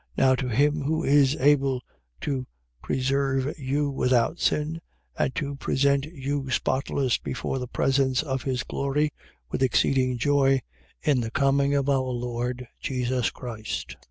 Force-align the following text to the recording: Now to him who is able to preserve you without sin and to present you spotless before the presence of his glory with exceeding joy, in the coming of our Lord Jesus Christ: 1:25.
Now 0.17 0.33
to 0.33 0.47
him 0.47 0.81
who 0.81 1.03
is 1.03 1.35
able 1.35 1.79
to 2.21 2.47
preserve 2.81 3.53
you 3.59 3.91
without 3.91 4.39
sin 4.39 4.81
and 5.15 5.35
to 5.35 5.57
present 5.57 6.05
you 6.05 6.49
spotless 6.49 7.19
before 7.19 7.59
the 7.59 7.67
presence 7.67 8.23
of 8.23 8.41
his 8.41 8.63
glory 8.63 9.11
with 9.51 9.61
exceeding 9.61 10.17
joy, 10.17 10.61
in 11.03 11.21
the 11.21 11.29
coming 11.29 11.75
of 11.75 11.87
our 11.87 11.99
Lord 12.11 12.65
Jesus 12.79 13.29
Christ: 13.29 13.89
1:25. 13.89 13.95